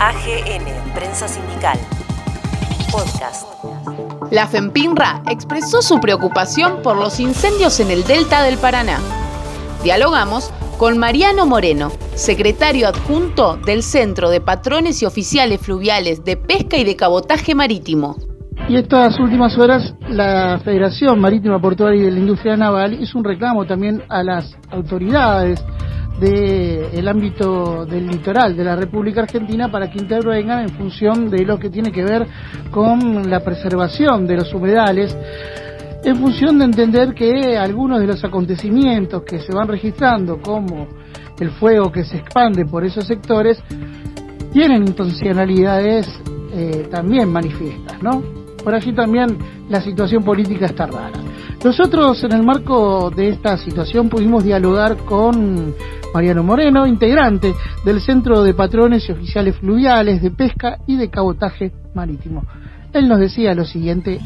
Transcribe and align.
AGN, 0.00 0.94
Prensa 0.94 1.26
Sindical. 1.26 1.76
Podcast. 2.92 3.48
La 4.30 4.46
FEMPINRA 4.46 5.24
expresó 5.28 5.82
su 5.82 5.98
preocupación 5.98 6.82
por 6.84 6.96
los 6.96 7.18
incendios 7.18 7.80
en 7.80 7.90
el 7.90 8.04
delta 8.04 8.44
del 8.44 8.58
Paraná. 8.58 9.00
Dialogamos 9.82 10.52
con 10.78 10.98
Mariano 10.98 11.46
Moreno, 11.46 11.90
secretario 12.14 12.86
adjunto 12.86 13.56
del 13.56 13.82
Centro 13.82 14.30
de 14.30 14.40
Patrones 14.40 15.02
y 15.02 15.06
Oficiales 15.06 15.60
Fluviales 15.60 16.24
de 16.24 16.36
Pesca 16.36 16.76
y 16.76 16.84
de 16.84 16.94
Cabotaje 16.94 17.56
Marítimo. 17.56 18.14
Y 18.68 18.76
estas 18.76 19.18
últimas 19.18 19.58
horas 19.58 19.94
la 20.08 20.60
Federación 20.64 21.18
Marítima 21.18 21.60
Portuaria 21.60 22.02
y 22.02 22.04
de 22.04 22.12
la 22.12 22.20
Industria 22.20 22.56
Naval 22.56 23.02
hizo 23.02 23.18
un 23.18 23.24
reclamo 23.24 23.66
también 23.66 24.04
a 24.08 24.22
las 24.22 24.56
autoridades 24.70 25.60
del 26.18 27.06
ámbito 27.06 27.86
del 27.86 28.06
litoral 28.08 28.56
de 28.56 28.64
la 28.64 28.74
República 28.74 29.22
Argentina 29.22 29.70
para 29.70 29.90
que 29.90 29.98
intervengan 29.98 30.62
en 30.62 30.70
función 30.70 31.30
de 31.30 31.44
lo 31.44 31.58
que 31.58 31.70
tiene 31.70 31.92
que 31.92 32.02
ver 32.02 32.26
con 32.70 33.30
la 33.30 33.40
preservación 33.40 34.26
de 34.26 34.36
los 34.36 34.52
humedales, 34.52 35.16
en 36.04 36.16
función 36.16 36.58
de 36.58 36.64
entender 36.64 37.14
que 37.14 37.56
algunos 37.56 38.00
de 38.00 38.06
los 38.06 38.24
acontecimientos 38.24 39.22
que 39.22 39.38
se 39.40 39.52
van 39.52 39.68
registrando, 39.68 40.40
como 40.40 40.88
el 41.38 41.50
fuego 41.52 41.92
que 41.92 42.04
se 42.04 42.18
expande 42.18 42.64
por 42.64 42.84
esos 42.84 43.06
sectores, 43.06 43.62
tienen 44.52 44.86
intencionalidades 44.86 46.08
eh, 46.52 46.88
también 46.90 47.30
manifiestas, 47.30 48.02
¿no? 48.02 48.22
Por 48.64 48.74
allí 48.74 48.92
también 48.92 49.38
la 49.68 49.80
situación 49.80 50.24
política 50.24 50.66
está 50.66 50.86
rara. 50.86 51.20
Nosotros 51.62 52.22
en 52.24 52.32
el 52.32 52.42
marco 52.42 53.10
de 53.10 53.30
esta 53.30 53.56
situación 53.58 54.08
pudimos 54.08 54.44
dialogar 54.44 54.96
con 54.98 55.74
Mariano 56.12 56.42
Moreno, 56.42 56.86
integrante 56.86 57.54
del 57.84 58.00
Centro 58.00 58.42
de 58.42 58.54
Patrones 58.54 59.08
y 59.08 59.12
Oficiales 59.12 59.56
Fluviales 59.56 60.22
de 60.22 60.30
Pesca 60.30 60.78
y 60.86 60.96
de 60.96 61.10
Cabotaje 61.10 61.72
Marítimo. 61.94 62.44
Él 62.92 63.08
nos 63.08 63.20
decía 63.20 63.54
lo 63.54 63.64
siguiente 63.64 64.18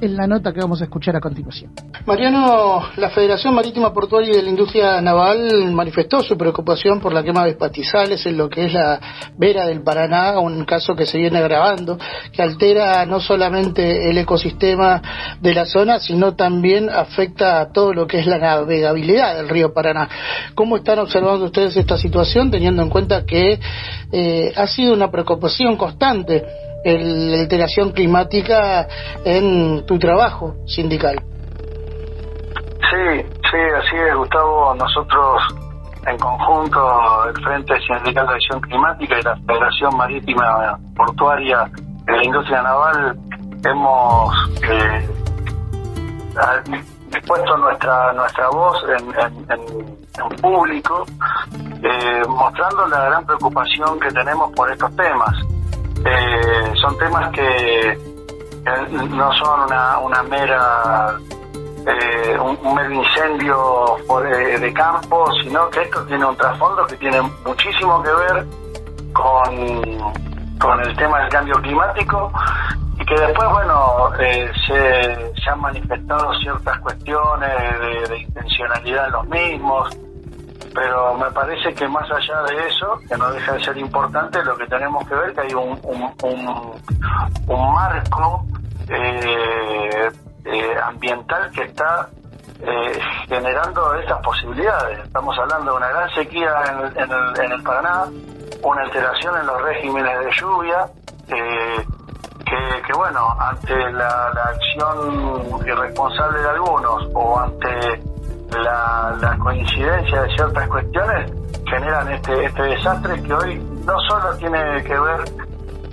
en 0.00 0.16
la 0.16 0.26
nota 0.26 0.52
que 0.52 0.60
vamos 0.60 0.80
a 0.80 0.84
escuchar 0.84 1.16
a 1.16 1.20
continuación. 1.20 1.72
Mariano, 2.06 2.82
la 2.96 3.10
Federación 3.10 3.54
Marítima 3.54 3.92
Portuaria 3.92 4.30
y 4.30 4.36
de 4.36 4.42
la 4.42 4.50
Industria 4.50 5.00
Naval 5.00 5.72
manifestó 5.72 6.20
su 6.22 6.36
preocupación 6.36 7.00
por 7.00 7.12
la 7.12 7.22
quema 7.22 7.44
de 7.44 7.54
pastizales 7.54 8.24
en 8.26 8.36
lo 8.36 8.48
que 8.48 8.66
es 8.66 8.72
la 8.72 9.00
vera 9.36 9.66
del 9.66 9.82
Paraná, 9.82 10.38
un 10.38 10.64
caso 10.64 10.94
que 10.94 11.06
se 11.06 11.18
viene 11.18 11.38
agravando, 11.38 11.98
que 12.32 12.42
altera 12.42 13.06
no 13.06 13.20
solamente 13.20 14.10
el 14.10 14.18
ecosistema 14.18 15.02
de 15.40 15.54
la 15.54 15.64
zona, 15.64 15.98
sino 15.98 16.34
también 16.34 16.90
afecta 16.90 17.60
a 17.60 17.72
todo 17.72 17.92
lo 17.92 18.06
que 18.06 18.18
es 18.18 18.26
la 18.26 18.38
navegabilidad 18.38 19.36
del 19.36 19.48
río 19.48 19.72
Paraná. 19.72 20.08
¿Cómo 20.54 20.76
están 20.76 20.98
observando 20.98 21.46
ustedes 21.46 21.76
esta 21.76 21.96
situación, 21.96 22.50
teniendo 22.50 22.82
en 22.82 22.90
cuenta 22.90 23.24
que 23.24 23.58
eh, 24.12 24.52
ha 24.54 24.66
sido 24.66 24.92
una 24.92 25.10
preocupación 25.10 25.76
constante 25.76 26.44
la 26.94 27.40
alteración 27.40 27.90
climática 27.90 28.86
en 29.24 29.84
tu 29.86 29.98
trabajo 29.98 30.54
sindical. 30.66 31.16
Sí, 32.90 33.22
sí, 33.50 33.56
así 33.78 33.96
es, 33.96 34.14
Gustavo. 34.14 34.74
Nosotros, 34.74 35.42
en 36.06 36.16
conjunto, 36.18 37.24
el 37.28 37.42
Frente 37.42 37.74
Sindical 37.80 38.26
de 38.28 38.34
Acción 38.34 38.60
Climática 38.60 39.18
y 39.18 39.22
la 39.22 39.36
Federación 39.36 39.96
Marítima 39.96 40.78
Portuaria 40.94 41.68
de 42.04 42.12
la 42.12 42.24
Industria 42.24 42.62
Naval, 42.62 43.18
hemos 43.64 44.50
eh, 44.62 45.08
puesto 47.26 47.56
nuestra 47.56 48.12
nuestra 48.12 48.48
voz 48.50 48.84
en, 48.88 49.50
en, 49.50 50.36
público, 50.40 51.04
eh, 51.82 52.22
mostrando 52.28 52.86
la 52.86 53.04
gran 53.06 53.26
preocupación 53.26 53.98
que 53.98 54.10
tenemos 54.10 54.52
por 54.52 54.70
estos 54.70 54.94
temas. 54.94 55.34
Eh, 56.04 56.72
son 56.80 56.98
temas 56.98 57.30
que 57.32 57.90
eh, 57.90 57.98
no 58.90 59.32
son 59.34 59.60
una, 59.62 59.98
una 59.98 60.22
mera 60.24 61.18
eh, 61.86 62.38
un, 62.38 62.74
mero 62.74 62.92
incendio 62.92 63.96
de, 64.60 64.72
campo, 64.72 65.26
sino 65.42 65.70
que 65.70 65.82
esto 65.82 66.04
tiene 66.06 66.24
un 66.24 66.36
trasfondo 66.36 66.86
que 66.86 66.96
tiene 66.96 67.22
muchísimo 67.44 68.02
que 68.02 68.10
ver 68.10 68.46
con, 69.12 69.98
con 70.58 70.80
el 70.80 70.96
tema 70.96 71.20
del 71.20 71.28
cambio 71.30 71.54
climático 71.62 72.32
y 72.98 73.04
que 73.04 73.14
después, 73.14 73.48
bueno, 73.50 74.10
se, 74.18 74.52
se 75.34 75.50
han 75.50 75.60
manifestado 75.60 76.32
ciertas 76.40 76.78
cuestiones 76.80 77.80
de, 77.80 78.08
de 78.08 78.18
intencionalidad 78.18 79.06
en 79.06 79.12
los 79.12 79.28
mismos, 79.28 79.96
pero 80.76 81.14
me 81.14 81.30
parece 81.30 81.72
que 81.72 81.88
más 81.88 82.04
allá 82.10 82.42
de 82.42 82.68
eso, 82.68 83.00
que 83.08 83.16
no 83.16 83.30
deja 83.30 83.52
de 83.54 83.64
ser 83.64 83.78
importante, 83.78 84.44
lo 84.44 84.54
que 84.58 84.66
tenemos 84.66 85.08
que 85.08 85.14
ver 85.14 85.32
que 85.32 85.40
hay 85.40 85.54
un, 85.54 85.80
un, 87.48 87.72
marco 87.72 88.44
eh, 88.86 90.10
eh, 90.44 90.76
ambiental 90.84 91.50
que 91.50 91.62
está 91.62 92.06
eh, 92.60 93.00
generando 93.26 93.94
estas 93.94 94.20
posibilidades. 94.20 94.98
Estamos 94.98 95.38
hablando 95.38 95.70
de 95.70 95.76
una 95.78 95.88
gran 95.88 96.10
sequía 96.10 96.52
en 96.94 97.10
el, 97.10 97.40
en 97.40 97.52
el, 97.52 97.62
Paraná, 97.62 98.04
una 98.62 98.82
alteración 98.82 99.34
en 99.40 99.46
los 99.46 99.62
regímenes 99.62 100.24
de 100.26 100.30
lluvia, 100.32 100.86
que, 101.26 101.86
que, 102.86 102.92
bueno, 102.92 103.34
ante 103.40 103.92
la 103.92 104.26
acción 104.26 105.58
irresponsable 105.66 106.38
de 106.38 106.50
algunos 106.50 107.08
o 107.14 107.38
ante 107.38 108.15
la, 108.52 109.36
coincidencia 109.38 110.22
de 110.22 110.34
ciertas 110.34 110.68
cuestiones 110.68 111.32
generan 111.68 112.12
este, 112.12 112.44
este 112.44 112.62
desastre 112.62 113.22
que 113.22 113.34
hoy 113.34 113.58
no 113.84 113.98
solo 114.08 114.36
tiene 114.36 114.82
que 114.84 114.98
ver 114.98 115.20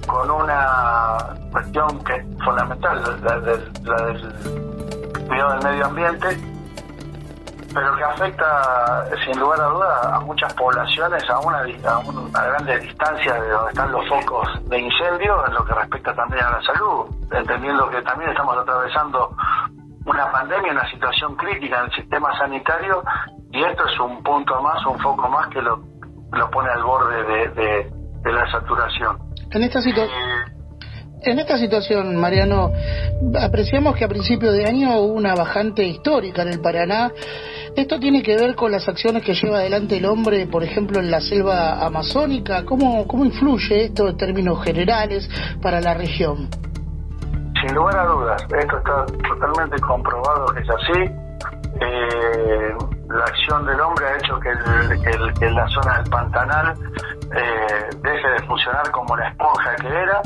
con 0.08 0.30
una 0.30 1.18
cuestión 1.52 2.04
que 2.04 2.22
fundamental, 2.44 3.22
la, 3.24 3.40
del, 3.40 3.74
cuidado 5.28 5.54
del 5.54 5.64
medio 5.64 5.86
ambiente, 5.86 6.38
pero 7.74 7.96
que 7.96 8.04
afecta 8.04 9.06
sin 9.26 9.40
lugar 9.40 9.60
a 9.62 9.66
dudas 9.66 10.06
a 10.06 10.20
muchas 10.20 10.54
poblaciones 10.54 11.28
a 11.30 11.40
una, 11.40 11.66
a 11.86 12.00
una 12.00 12.44
grande 12.44 12.80
distancia 12.80 13.34
de 13.34 13.50
donde 13.50 13.70
están 13.72 13.92
los 13.92 14.08
focos 14.08 14.48
de 14.70 14.80
incendio 14.80 15.48
en 15.48 15.54
lo 15.54 15.66
que 15.66 15.74
respecta 15.74 16.14
también 16.14 16.44
a 16.44 16.52
la 16.52 16.62
salud, 16.62 17.06
entendiendo 17.32 17.90
que 17.90 18.02
también 18.04 18.30
estamos 18.30 18.58
atravesando 18.58 19.33
una 20.06 20.32
pandemia, 20.32 20.72
una 20.72 20.90
situación 20.90 21.36
crítica 21.36 21.80
en 21.80 21.86
el 21.86 21.92
sistema 21.92 22.38
sanitario 22.38 23.04
y 23.52 23.64
esto 23.64 23.86
es 23.88 24.00
un 24.00 24.24
punto 24.24 24.62
más, 24.62 24.86
un 24.86 25.00
foco 25.00 25.30
más 25.30 25.48
que 25.50 25.62
lo, 25.62 25.78
lo 26.32 26.50
pone 26.52 26.70
al 26.70 26.84
borde 26.84 27.24
de, 27.24 27.92
de, 28.24 28.32
la 28.32 28.50
saturación. 28.52 29.18
En 29.52 29.64
esta 29.64 29.82
situación... 29.82 30.10
Eh, 30.10 30.54
en 31.26 31.40
esta 31.40 31.58
situación, 31.58 32.18
Mariano, 32.18 32.74
apreciamos 33.40 33.96
que 33.96 34.04
a 34.04 34.10
principio 34.10 34.52
de 34.52 34.66
año 34.66 35.00
hubo 35.00 35.14
una 35.14 35.36
bajante 35.36 35.86
histórica 35.86 36.42
en 36.42 36.50
el 36.50 36.60
Paraná. 36.60 37.14
¿Esto 37.78 37.98
tiene 37.98 38.22
que 38.22 38.36
ver 38.36 38.56
con 38.56 38.74
las 38.74 38.90
acciones 38.90 39.24
que 39.24 39.34
lleva 39.34 39.60
adelante 39.60 39.98
el 39.98 40.06
hombre, 40.06 40.48
por 40.48 40.66
ejemplo, 40.66 41.00
en 41.00 41.10
la 41.10 41.22
selva 41.22 41.86
amazónica? 41.86 42.66
¿Cómo, 42.66 43.08
cómo 43.08 43.24
influye 43.24 43.86
esto 43.86 44.10
en 44.10 44.18
términos 44.18 44.62
generales 44.66 45.30
para 45.62 45.80
la 45.80 45.94
región? 45.94 46.50
Sin 47.64 47.76
lugar 47.76 47.98
a 47.98 48.06
dudas, 48.06 48.44
esto 48.44 48.78
está 48.78 49.06
totalmente 49.06 49.80
comprobado 49.80 50.46
que 50.48 50.60
es 50.60 50.70
así. 50.70 51.00
Eh, 51.80 52.76
la 53.10 53.24
acción 53.24 53.66
del 53.66 53.80
hombre 53.80 54.06
ha 54.06 54.18
hecho 54.18 54.40
que, 54.40 54.50
el, 54.50 55.56
la 55.56 55.68
zona 55.70 55.98
del 56.00 56.10
Pantanal 56.10 56.74
eh, 57.36 57.90
deje 58.02 58.28
de 58.28 58.40
funcionar 58.48 58.92
como 58.92 59.16
la 59.16 59.30
esponja 59.30 59.76
que 59.78 59.88
era. 59.88 60.22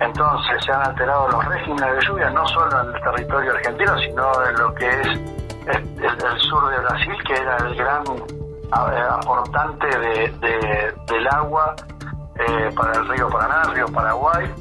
Entonces 0.00 0.64
se 0.64 0.72
han 0.72 0.82
alterado 0.82 1.28
los 1.28 1.44
regímenes 1.46 1.96
de 1.96 2.06
lluvia, 2.06 2.30
no 2.30 2.46
solo 2.48 2.82
en 2.82 2.94
el 2.94 3.00
territorio 3.00 3.52
argentino, 3.52 3.98
sino 3.98 4.46
en 4.46 4.56
lo 4.56 4.74
que 4.74 4.88
es 4.88 5.06
el, 5.06 6.38
sur 6.40 6.70
de 6.70 6.78
Brasil, 6.78 7.14
que 7.26 7.34
era 7.34 7.56
el 7.58 7.74
gran 7.76 8.04
aportante 9.10 9.86
del 9.88 11.28
agua 11.28 11.74
eh, 12.40 12.70
para 12.76 12.92
el 12.92 13.08
río 13.08 13.28
Paraná, 13.30 13.62
el 13.68 13.74
río 13.74 13.86
Paraguay 13.86 14.52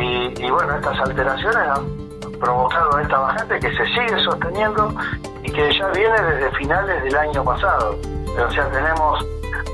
y, 0.00 0.50
bueno, 0.50 0.76
estas 0.76 0.98
alteraciones 1.00 1.56
han 1.56 2.38
provocado 2.38 2.98
esta 2.98 3.18
bajante 3.18 3.60
que 3.60 3.76
se 3.76 3.84
sigue 3.86 4.24
sosteniendo 4.24 4.94
y 5.42 5.52
que 5.52 5.72
ya 5.78 5.88
viene 5.88 6.22
desde 6.22 6.50
finales 6.56 7.02
del 7.04 7.16
año 7.16 7.44
pasado. 7.44 7.98
O 8.38 8.50
sea, 8.50 8.70
tenemos 8.70 9.26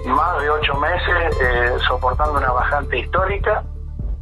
más 0.06 0.40
de 0.40 0.50
ocho 0.50 0.74
meses 0.74 1.36
eh, 1.40 1.76
soportando 1.86 2.38
una 2.38 2.50
bajante 2.52 2.98
histórica, 2.98 3.62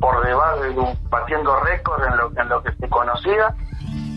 por 0.01 0.23
debajo, 0.27 0.93
batiendo 1.09 1.57
récord 1.61 2.05
en 2.05 2.17
lo, 2.17 2.31
en 2.37 2.49
lo 2.49 2.63
que 2.63 2.73
se 2.73 2.89
conocía 2.89 3.55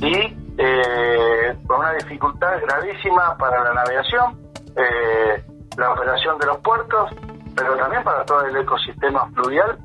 y 0.02 0.36
eh, 0.58 1.56
con 1.68 1.80
una 1.80 1.94
dificultad 1.94 2.60
gravísima 2.62 3.38
para 3.38 3.64
la 3.64 3.74
navegación, 3.74 4.38
eh, 4.76 5.44
la 5.78 5.94
operación 5.94 6.38
de 6.40 6.48
los 6.48 6.58
puertos, 6.58 7.12
pero 7.56 7.78
también 7.78 8.04
para 8.04 8.26
todo 8.26 8.46
el 8.46 8.58
ecosistema 8.58 9.28
fluvial 9.34 9.78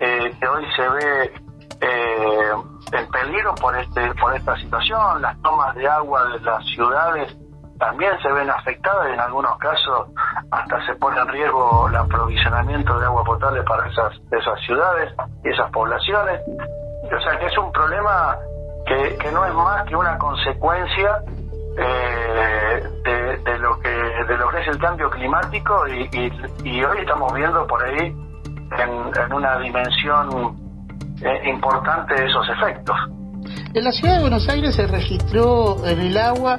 eh, 0.00 0.32
que 0.38 0.46
hoy 0.46 0.64
se 0.76 0.88
ve 0.88 1.32
eh, 1.80 2.52
en 2.92 3.10
peligro 3.10 3.54
por 3.54 3.76
este 3.76 4.14
por 4.14 4.34
esta 4.34 4.56
situación, 4.56 5.22
las 5.22 5.40
tomas 5.42 5.74
de 5.74 5.86
agua 5.88 6.24
de 6.26 6.40
las 6.40 6.64
ciudades 6.66 7.36
también 7.78 8.12
se 8.20 8.30
ven 8.32 8.50
afectadas 8.50 9.08
y 9.08 9.12
en 9.12 9.20
algunos 9.20 9.56
casos 9.58 10.08
hasta 10.50 10.86
se 10.86 10.94
pone 10.96 11.20
en 11.20 11.28
riesgo 11.28 11.88
el 11.88 11.96
aprovisionamiento 11.96 12.98
de 12.98 13.06
agua 13.06 13.24
potable 13.24 13.62
para 13.62 13.88
esas, 13.88 14.14
esas 14.32 14.60
ciudades 14.66 15.14
y 15.44 15.50
esas 15.50 15.70
poblaciones. 15.70 16.40
O 17.04 17.20
sea 17.20 17.38
que 17.38 17.46
es 17.46 17.58
un 17.58 17.70
problema 17.72 18.36
que, 18.84 19.16
que 19.18 19.30
no 19.30 19.44
es 19.46 19.54
más 19.54 19.84
que 19.84 19.94
una 19.94 20.18
consecuencia 20.18 21.22
eh, 21.78 22.82
de, 23.44 23.58
lo 23.58 23.78
que 23.78 23.88
de 23.88 24.36
lo 24.36 24.48
que 24.48 24.60
es 24.60 24.68
el 24.68 24.78
cambio 24.78 25.08
climático 25.10 25.86
y, 25.86 26.32
y, 26.64 26.84
hoy 26.84 26.98
estamos 26.98 27.32
viendo 27.32 27.66
por 27.66 27.82
ahí 27.84 28.16
en 28.78 29.32
una 29.32 29.58
dimensión 29.58 30.67
eh, 31.22 31.50
importante 31.50 32.14
esos 32.14 32.48
efectos. 32.48 32.96
En 33.74 33.84
la 33.84 33.92
ciudad 33.92 34.14
de 34.14 34.20
Buenos 34.20 34.48
Aires 34.48 34.74
se 34.74 34.86
registró 34.86 35.86
en 35.86 36.00
el 36.00 36.16
agua 36.16 36.56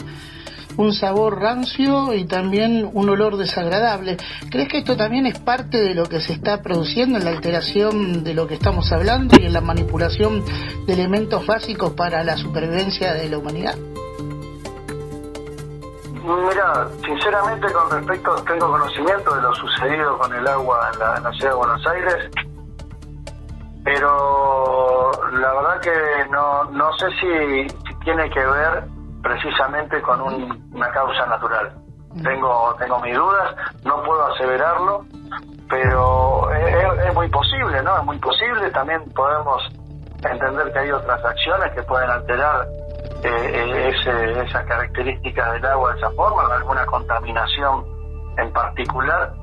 un 0.77 0.94
sabor 0.94 1.41
rancio 1.41 2.13
y 2.13 2.25
también 2.25 2.89
un 2.94 3.09
olor 3.09 3.35
desagradable. 3.35 4.15
¿Crees 4.50 4.69
que 4.69 4.77
esto 4.77 4.95
también 4.95 5.25
es 5.25 5.38
parte 5.39 5.77
de 5.77 5.94
lo 5.94 6.06
que 6.06 6.21
se 6.21 6.33
está 6.33 6.61
produciendo 6.61 7.17
en 7.17 7.25
la 7.25 7.31
alteración 7.31 8.23
de 8.23 8.33
lo 8.33 8.47
que 8.47 8.53
estamos 8.53 8.91
hablando 8.94 9.35
y 9.38 9.45
en 9.45 9.53
la 9.53 9.61
manipulación 9.61 10.44
de 10.88 10.94
elementos 10.94 11.45
básicos 11.45 11.91
para 11.91 12.23
la 12.23 12.38
supervivencia 12.38 13.13
de 13.13 13.29
la 13.29 13.38
humanidad? 13.38 13.75
Mira, 16.23 16.88
sinceramente 17.03 17.71
con 17.73 17.89
respecto, 17.89 18.35
tengo 18.44 18.69
conocimiento 18.69 19.35
de 19.35 19.41
lo 19.41 19.53
sucedido 19.55 20.17
con 20.17 20.33
el 20.33 20.47
agua 20.47 20.91
en 20.94 21.23
la, 21.23 21.31
ciudad 21.33 21.51
de 21.51 21.57
Buenos 21.57 21.88
Aires, 21.88 22.29
pero 23.91 25.12
la 25.31 25.51
verdad 25.53 25.81
que 25.81 26.30
no, 26.30 26.63
no 26.65 26.94
sé 26.94 27.07
si, 27.19 27.97
tiene 28.03 28.30
que 28.30 28.45
ver 28.45 28.83
precisamente 29.24 30.00
con 30.03 30.21
una 30.21 30.91
causa 30.91 31.25
natural. 31.25 31.74
Tengo, 32.24 32.75
tengo 32.77 33.00
mis 33.00 33.15
dudas, 33.15 33.56
no 33.83 34.03
puedo 34.03 34.25
aseverarlo, 34.27 35.06
pero 35.68 36.51
es, 36.51 37.07
es, 37.07 37.13
muy 37.15 37.30
posible, 37.30 37.81
¿no? 37.81 37.97
Es 37.97 38.03
muy 38.06 38.19
posible. 38.19 38.69
También 38.71 39.03
podemos 39.15 39.63
entender 40.24 40.71
que 40.71 40.80
hay 40.80 40.91
otras 40.91 41.25
acciones 41.25 41.71
que 41.74 41.81
pueden 41.83 42.09
alterar 42.12 42.68
eh, 43.24 43.91
ese, 43.91 44.41
esa 44.41 44.65
característica 44.65 45.51
del 45.53 45.65
agua 45.65 45.94
de 45.94 45.97
esa 45.97 46.12
forma, 46.12 46.53
alguna 46.53 46.86
contaminación 46.86 47.86
en 48.38 48.53
particular. 48.53 49.33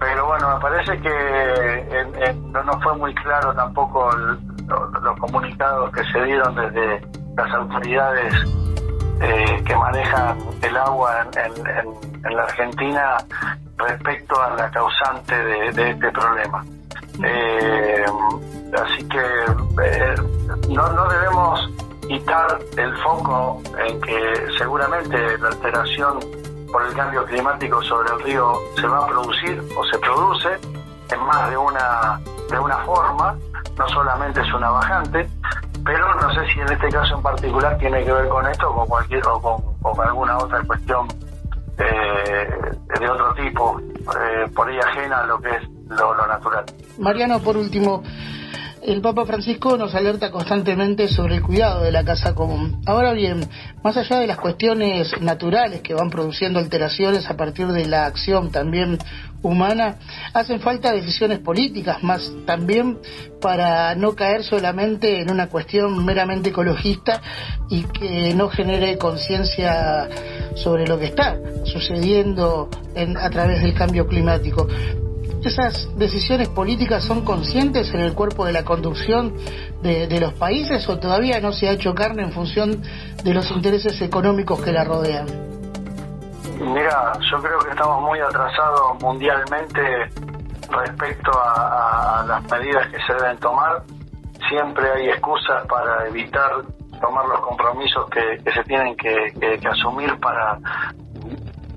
Pero 0.00 0.26
bueno, 0.26 0.54
me 0.54 0.60
parece 0.60 1.00
que 1.00 2.06
no, 2.52 2.80
fue 2.80 2.96
muy 2.96 3.14
claro 3.14 3.54
tampoco 3.54 4.10
los 4.16 5.18
comunicados 5.18 5.90
que 5.92 6.04
se 6.04 6.24
dieron 6.24 6.54
desde 6.54 7.00
las 7.36 7.52
autoridades 7.52 8.34
eh, 9.20 9.62
que 9.64 9.76
manejan 9.76 10.38
el 10.62 10.76
agua 10.76 11.26
en, 11.36 12.34
la 12.34 12.42
Argentina 12.42 13.16
respecto 13.76 14.40
a 14.40 14.50
la 14.56 14.70
causante 14.70 15.34
de, 15.72 15.90
este 15.90 16.10
problema. 16.10 16.64
Eh, 17.22 18.04
así 18.82 19.08
que 19.08 19.20
eh, 19.84 20.14
no, 20.70 20.88
no 20.92 21.08
debemos 21.08 21.70
quitar 22.08 22.58
el 22.76 22.96
foco 22.98 23.62
en 23.86 24.00
que 24.00 24.46
seguramente 24.58 25.38
la 25.38 25.48
alteración 25.48 26.18
por 26.74 26.84
el 26.84 26.92
cambio 26.92 27.24
climático 27.24 27.80
sobre 27.84 28.12
el 28.12 28.20
río 28.24 28.52
se 28.74 28.84
va 28.88 28.98
a 28.98 29.06
producir 29.06 29.62
o 29.78 29.84
se 29.84 29.96
produce 30.00 30.48
en 31.08 31.20
más 31.24 31.48
de 31.48 31.56
una 31.56 32.20
de 32.50 32.58
una 32.58 32.78
forma, 32.78 33.38
no 33.78 33.88
solamente 33.90 34.40
es 34.40 34.52
una 34.52 34.70
bajante, 34.70 35.30
pero 35.84 36.14
no 36.16 36.34
sé 36.34 36.40
si 36.52 36.58
en 36.58 36.72
este 36.72 36.88
caso 36.88 37.14
en 37.14 37.22
particular 37.22 37.78
tiene 37.78 38.04
que 38.04 38.10
ver 38.10 38.28
con 38.28 38.44
esto 38.48 38.68
o 38.70 38.74
con 38.74 38.88
cualquier 38.88 39.22
o 39.24 39.40
con, 39.40 40.04
alguna 40.04 40.36
otra 40.36 40.60
cuestión 40.64 41.06
eh, 41.78 42.48
de 42.98 43.08
otro 43.08 43.34
tipo, 43.34 43.80
eh, 43.80 44.50
por 44.52 44.68
ahí 44.68 44.76
ajena 44.80 45.20
a 45.20 45.26
lo 45.26 45.40
que 45.40 45.50
es 45.50 45.62
lo 45.90 46.26
natural. 46.26 46.64
Mariano, 46.98 47.38
por 47.38 47.56
último, 47.56 48.02
el 48.86 49.00
Papa 49.00 49.24
Francisco 49.24 49.76
nos 49.76 49.94
alerta 49.94 50.30
constantemente 50.30 51.08
sobre 51.08 51.36
el 51.36 51.42
cuidado 51.42 51.82
de 51.82 51.92
la 51.92 52.04
casa 52.04 52.34
común. 52.34 52.82
Ahora 52.86 53.12
bien, 53.12 53.40
más 53.82 53.96
allá 53.96 54.18
de 54.18 54.26
las 54.26 54.38
cuestiones 54.38 55.20
naturales 55.20 55.80
que 55.80 55.94
van 55.94 56.10
produciendo 56.10 56.58
alteraciones 56.58 57.28
a 57.30 57.36
partir 57.36 57.68
de 57.68 57.86
la 57.86 58.04
acción 58.04 58.50
también 58.50 58.98
humana, 59.42 59.96
hacen 60.34 60.60
falta 60.60 60.92
decisiones 60.92 61.38
políticas, 61.38 62.02
más 62.02 62.30
también 62.46 62.98
para 63.40 63.94
no 63.94 64.14
caer 64.14 64.42
solamente 64.42 65.20
en 65.20 65.30
una 65.30 65.48
cuestión 65.48 66.04
meramente 66.04 66.50
ecologista 66.50 67.20
y 67.70 67.84
que 67.84 68.34
no 68.34 68.48
genere 68.48 68.98
conciencia 68.98 70.08
sobre 70.56 70.86
lo 70.86 70.98
que 70.98 71.06
está 71.06 71.38
sucediendo 71.64 72.68
a 73.18 73.30
través 73.30 73.62
del 73.62 73.74
cambio 73.74 74.06
climático 74.06 74.68
esas 75.46 75.88
decisiones 75.96 76.48
políticas 76.48 77.04
son 77.04 77.24
conscientes 77.24 77.92
en 77.94 78.00
el 78.00 78.14
cuerpo 78.14 78.44
de 78.44 78.52
la 78.52 78.64
conducción 78.64 79.34
de, 79.82 80.20
los 80.20 80.32
países 80.34 80.88
o 80.88 80.98
todavía 80.98 81.40
no 81.40 81.52
se 81.52 81.68
ha 81.68 81.72
hecho 81.72 81.94
carne 81.94 82.22
en 82.22 82.32
función 82.32 82.82
de 83.22 83.34
los 83.34 83.50
intereses 83.50 84.00
económicos 84.00 84.60
que 84.62 84.72
la 84.72 84.84
rodean? 84.84 85.26
Mira, 86.58 87.12
yo 87.30 87.42
creo 87.42 87.58
que 87.58 87.70
estamos 87.70 88.02
muy 88.02 88.20
atrasados 88.20 89.02
mundialmente 89.02 89.80
respecto 90.70 91.30
a, 91.34 92.24
las 92.26 92.42
medidas 92.50 92.88
que 92.88 92.98
se 93.06 93.14
deben 93.14 93.36
tomar. 93.38 93.82
Siempre 94.48 94.90
hay 94.90 95.08
excusas 95.08 95.66
para 95.66 96.06
evitar 96.06 96.62
tomar 97.00 97.26
los 97.26 97.40
compromisos 97.40 98.08
que, 98.10 98.50
se 98.50 98.62
tienen 98.64 98.96
que 98.96 99.60
asumir 99.68 100.18
para 100.20 100.58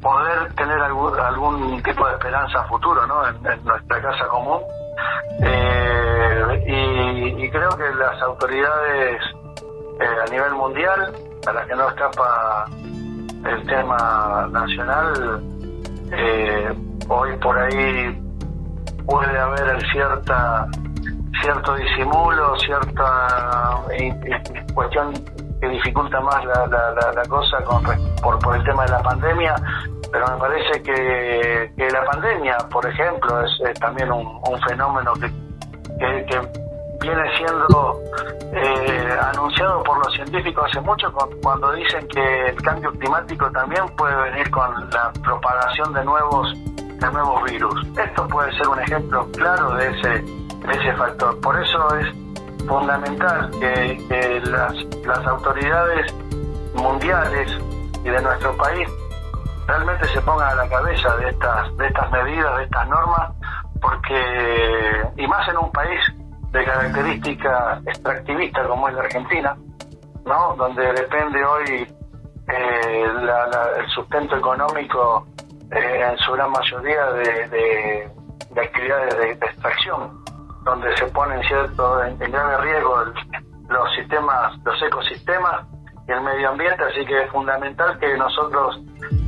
poder 0.01 0.53
tener 0.53 0.79
algún, 0.79 1.19
algún 1.19 1.83
tipo 1.83 2.05
de 2.07 2.13
esperanza 2.13 2.63
futuro 2.65 3.05
¿no? 3.07 3.27
en, 3.27 3.63
nuestra 3.63 4.01
casa 4.01 4.27
común. 4.27 4.59
Eh, 5.41 7.35
y, 7.37 7.49
creo 7.49 7.69
que 7.77 7.95
las 7.97 8.21
autoridades 8.21 9.21
eh, 9.99 10.05
a 10.25 10.29
nivel 10.31 10.53
mundial, 10.53 11.13
a 11.47 11.53
las 11.53 11.67
que 11.67 11.75
no 11.75 11.87
escapa 11.87 12.65
el 13.45 13.65
tema 13.67 14.47
nacional, 14.51 15.41
eh, 16.11 16.73
hoy 17.07 17.37
por 17.37 17.57
ahí 17.57 18.21
puede 19.05 19.39
haber 19.39 19.81
cierta 19.91 20.67
cierto 21.41 21.75
disimulo, 21.75 22.57
cierta 22.59 23.83
cuestión 24.73 25.13
que 25.59 25.67
dificulta 25.67 26.19
más 26.21 26.43
la, 26.45 26.67
la, 26.67 27.23
cosa 27.27 27.63
con, 27.63 27.83
por, 28.21 28.39
por 28.39 28.55
el 28.55 28.63
tema 28.63 28.83
de 28.85 28.91
la 28.91 29.01
pandemia, 29.01 29.55
pero 30.11 30.27
me 30.27 30.37
parece 30.37 30.81
que, 30.83 31.73
que 31.75 31.89
la 31.89 32.03
pandemia, 32.05 32.57
por 32.71 32.85
ejemplo, 32.85 33.41
es, 33.43 33.79
también 33.79 34.11
un, 34.11 34.25
un, 34.47 34.61
fenómeno 34.67 35.13
que, 35.13 35.27
que, 36.25 36.67
viene 36.99 37.37
siendo 37.37 38.01
eh, 38.53 39.17
anunciado 39.33 39.83
por 39.83 39.99
los 39.99 40.13
científicos 40.15 40.65
hace 40.67 40.81
mucho 40.81 41.13
cuando 41.43 41.71
dicen 41.73 42.07
que 42.07 42.47
el 42.47 42.61
cambio 42.63 42.91
climático 42.93 43.51
también 43.51 43.85
puede 43.95 44.15
venir 44.15 44.49
con 44.49 44.89
la 44.89 45.11
propagación 45.23 45.93
de 45.93 46.03
nuevos 46.03 46.53
de 46.99 47.11
nuevos 47.11 47.43
virus. 47.43 47.87
Esto 47.97 48.27
puede 48.27 48.51
ser 48.57 48.67
un 48.67 48.79
ejemplo 48.79 49.27
claro 49.33 49.75
de 49.75 49.87
ese, 49.89 50.09
de 50.09 50.71
ese 50.71 50.93
factor. 50.97 51.39
Por 51.39 51.61
eso 51.61 51.95
es 51.97 52.26
fundamental 52.67 53.49
que, 53.59 54.41
las, 54.45 54.73
las 55.05 55.27
autoridades 55.27 56.13
mundiales 56.75 57.51
y 58.03 58.09
de 58.09 58.21
nuestro 58.21 58.55
país 58.57 58.87
realmente 59.67 60.07
se 60.09 60.21
pongan 60.21 60.49
a 60.49 60.55
la 60.55 60.69
cabeza 60.69 61.15
de 61.17 61.29
estas 61.29 61.77
de 61.77 61.87
estas 61.87 62.11
medidas, 62.11 62.57
de 62.57 62.63
estas 62.63 62.87
normas, 62.87 63.31
porque 63.81 65.01
y 65.17 65.27
más 65.27 65.47
en 65.49 65.57
un 65.57 65.71
país 65.71 65.99
de 66.51 66.63
características 66.63 67.85
extractivistas 67.85 68.67
como 68.67 68.87
es 68.87 68.95
la 68.95 69.01
Argentina, 69.01 69.57
¿no? 70.25 70.55
Donde 70.55 70.93
depende 70.93 71.43
hoy 71.43 71.87
eh, 72.47 73.05
el 73.77 73.87
sustento 73.89 74.37
económico 74.37 75.27
eh, 75.71 76.09
en 76.11 76.17
su 76.19 76.31
gran 76.31 76.51
mayoría 76.51 77.11
de, 77.11 78.09
actividades 78.55 79.17
de 79.17 79.31
extracción 79.31 80.26
donde 80.67 80.95
se 80.97 81.05
ponen 81.07 81.41
cierto 81.43 82.03
en, 82.03 82.17
grave 82.17 82.57
riesgo 82.57 83.05
los 83.69 83.93
sistemas, 83.95 84.53
los 84.65 84.81
ecosistemas 84.83 85.65
y 86.07 86.11
el 86.11 86.21
medio 86.21 86.49
ambiente, 86.49 86.83
así 86.83 87.05
que 87.05 87.23
es 87.23 87.31
fundamental 87.31 87.97
que 87.99 88.17
nosotros 88.17 88.79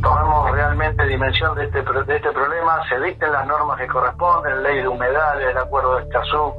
tomemos 0.01 0.51
realmente 0.51 1.05
dimensión 1.05 1.55
de 1.55 1.65
este, 1.65 1.81
de 1.81 2.15
este 2.15 2.31
problema, 2.31 2.81
se 2.89 2.99
dicten 2.99 3.31
las 3.31 3.47
normas 3.47 3.77
que 3.77 3.87
corresponden, 3.87 4.63
ley 4.63 4.81
de 4.81 4.87
humedales, 4.87 5.49
el 5.49 5.57
acuerdo 5.57 5.95
de 5.95 6.03
Escazú, 6.03 6.53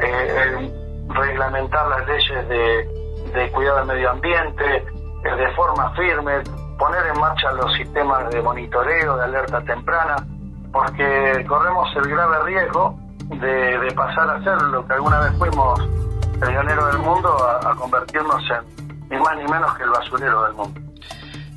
eh, 0.00 0.72
reglamentar 1.08 1.88
las 1.88 2.06
leyes 2.06 2.48
de, 2.48 3.32
de 3.34 3.50
cuidado 3.50 3.78
del 3.78 3.86
medio 3.86 4.10
ambiente 4.10 4.76
eh, 4.76 5.36
de 5.36 5.50
forma 5.54 5.92
firme, 5.94 6.40
poner 6.78 7.06
en 7.06 7.20
marcha 7.20 7.52
los 7.52 7.72
sistemas 7.74 8.30
de 8.30 8.40
monitoreo, 8.42 9.16
de 9.16 9.24
alerta 9.24 9.60
temprana, 9.62 10.16
porque 10.72 11.44
corremos 11.48 11.88
el 11.96 12.08
grave 12.10 12.44
riesgo 12.44 12.99
de, 13.38 13.92
pasar 13.94 14.30
a 14.30 14.42
ser 14.42 14.60
lo 14.62 14.86
que 14.86 14.94
alguna 14.94 15.20
vez 15.20 15.32
fuimos 15.38 15.80
el 15.80 16.48
pionero 16.48 16.86
del 16.86 16.98
mundo 16.98 17.36
a, 17.44 17.74
convertirnos 17.76 18.42
en 18.50 18.90
ni 19.10 19.18
más 19.18 19.36
ni 19.36 19.44
menos 19.50 19.74
que 19.76 19.82
el 19.82 19.90
basurero 19.90 20.44
del 20.44 20.54
mundo. 20.54 20.80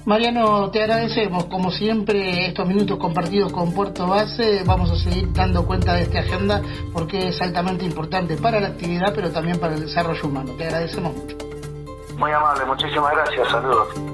Mariano, 0.05 0.69
te 0.69 0.83
agradecemos, 0.83 1.45
como 1.45 1.71
siempre, 1.71 2.47
estos 2.47 2.67
minutos 2.67 2.97
compartidos 2.97 3.53
con 3.53 3.73
Puerto 3.73 4.05
Base. 4.05 4.63
Vamos 4.65 4.91
a 4.91 4.95
seguir 4.95 5.31
dando 5.31 5.65
cuenta 5.65 5.93
de 5.93 6.01
esta 6.01 6.19
agenda 6.19 6.61
porque 6.91 7.29
es 7.29 7.41
altamente 7.41 7.85
importante 7.85 8.35
para 8.35 8.59
la 8.59 8.67
actividad, 8.69 9.13
pero 9.15 9.31
también 9.31 9.59
para 9.59 9.75
el 9.75 9.81
desarrollo 9.81 10.27
humano. 10.27 10.51
Te 10.57 10.65
agradecemos 10.65 11.15
mucho. 11.15 11.37
Muy 12.17 12.31
amable, 12.31 12.65
muchísimas 12.65 13.13
gracias, 13.13 13.47
saludos. 13.49 14.12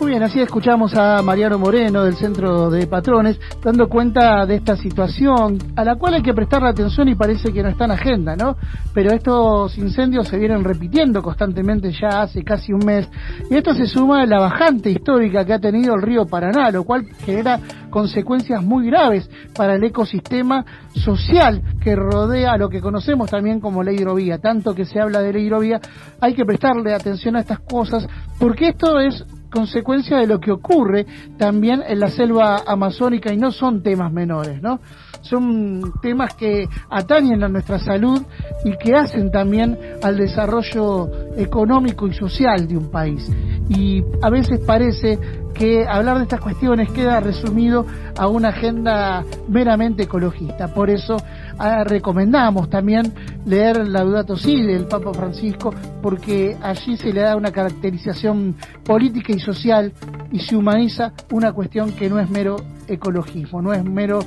Muy 0.00 0.12
bien, 0.12 0.22
así 0.22 0.40
escuchamos 0.40 0.94
a 0.94 1.20
Mariano 1.20 1.58
Moreno 1.58 2.04
del 2.04 2.14
Centro 2.14 2.70
de 2.70 2.86
Patrones 2.86 3.38
dando 3.62 3.86
cuenta 3.86 4.46
de 4.46 4.54
esta 4.54 4.74
situación 4.74 5.58
a 5.76 5.84
la 5.84 5.96
cual 5.96 6.14
hay 6.14 6.22
que 6.22 6.32
prestar 6.32 6.64
atención 6.64 7.06
y 7.08 7.14
parece 7.14 7.52
que 7.52 7.62
no 7.62 7.68
está 7.68 7.84
en 7.84 7.90
agenda, 7.90 8.34
¿no? 8.34 8.56
Pero 8.94 9.12
estos 9.12 9.76
incendios 9.76 10.26
se 10.26 10.38
vienen 10.38 10.64
repitiendo 10.64 11.20
constantemente 11.20 11.92
ya 11.92 12.22
hace 12.22 12.42
casi 12.42 12.72
un 12.72 12.82
mes 12.82 13.10
y 13.50 13.54
esto 13.54 13.74
se 13.74 13.86
suma 13.86 14.22
a 14.22 14.26
la 14.26 14.40
bajante 14.40 14.90
histórica 14.90 15.44
que 15.44 15.52
ha 15.52 15.58
tenido 15.58 15.94
el 15.94 16.00
río 16.00 16.24
Paraná, 16.24 16.70
lo 16.70 16.84
cual 16.84 17.04
genera 17.26 17.60
consecuencias 17.90 18.64
muy 18.64 18.86
graves 18.86 19.28
para 19.54 19.74
el 19.74 19.84
ecosistema 19.84 20.64
social 20.94 21.62
que 21.82 21.94
rodea 21.94 22.56
lo 22.56 22.70
que 22.70 22.80
conocemos 22.80 23.28
también 23.28 23.60
como 23.60 23.82
la 23.82 23.92
hidrovía. 23.92 24.38
Tanto 24.38 24.74
que 24.74 24.86
se 24.86 24.98
habla 24.98 25.20
de 25.20 25.34
la 25.34 25.38
hidrovía, 25.40 25.78
hay 26.22 26.32
que 26.32 26.46
prestarle 26.46 26.94
atención 26.94 27.36
a 27.36 27.40
estas 27.40 27.60
cosas 27.60 28.08
porque 28.38 28.68
esto 28.68 28.98
es 28.98 29.26
consecuencia 29.50 30.18
de 30.18 30.26
lo 30.26 30.40
que 30.40 30.52
ocurre 30.52 31.06
también 31.36 31.82
en 31.86 32.00
la 32.00 32.08
selva 32.08 32.62
amazónica 32.66 33.32
y 33.32 33.36
no 33.36 33.50
son 33.50 33.82
temas 33.82 34.12
menores, 34.12 34.62
¿no? 34.62 34.80
Son 35.22 35.92
temas 36.00 36.34
que 36.34 36.66
atañen 36.88 37.42
a 37.42 37.48
nuestra 37.48 37.78
salud 37.78 38.22
y 38.64 38.76
que 38.78 38.94
hacen 38.94 39.30
también 39.30 39.78
al 40.02 40.16
desarrollo 40.16 41.10
económico 41.40 42.06
y 42.06 42.14
social 42.14 42.66
de 42.68 42.76
un 42.76 42.90
país. 42.90 43.28
Y 43.68 44.02
a 44.22 44.30
veces 44.30 44.60
parece 44.66 45.18
que 45.54 45.86
hablar 45.86 46.18
de 46.18 46.24
estas 46.24 46.40
cuestiones 46.40 46.90
queda 46.90 47.20
resumido 47.20 47.84
a 48.16 48.28
una 48.28 48.48
agenda 48.48 49.24
meramente 49.48 50.04
ecologista. 50.04 50.68
Por 50.68 50.90
eso 50.90 51.16
ah, 51.58 51.84
recomendamos 51.84 52.70
también 52.70 53.12
leer 53.44 53.86
Laudato 53.88 54.36
Si 54.36 54.62
del 54.62 54.86
Papa 54.86 55.12
Francisco, 55.12 55.74
porque 56.02 56.56
allí 56.62 56.96
se 56.96 57.12
le 57.12 57.22
da 57.22 57.36
una 57.36 57.52
caracterización 57.52 58.56
política 58.84 59.32
y 59.32 59.40
social 59.40 59.92
y 60.32 60.40
se 60.40 60.56
humaniza 60.56 61.12
una 61.30 61.52
cuestión 61.52 61.92
que 61.92 62.08
no 62.08 62.18
es 62.18 62.30
mero 62.30 62.56
ecologismo, 62.86 63.62
no 63.62 63.72
es 63.72 63.84
mero 63.84 64.20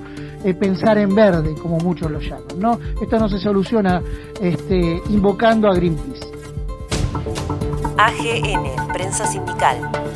eh, 0.44 0.54
pensar 0.54 0.98
en 0.98 1.14
verde, 1.14 1.56
como 1.62 1.78
muchos 1.78 2.10
lo 2.12 2.20
llaman. 2.20 2.60
¿no? 2.60 2.80
Esto 3.02 3.20
no 3.20 3.30
se 3.30 3.40
soluciona 3.40 4.02
este, 4.42 5.02
invocando 5.10 5.68
a 5.68 5.76
Greenpeace. 5.76 6.43
AGN, 7.98 8.90
Prensa 8.90 9.26
Sindical. 9.26 10.13